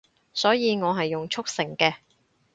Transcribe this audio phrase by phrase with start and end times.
[0.33, 1.93] 所以我係用速成嘅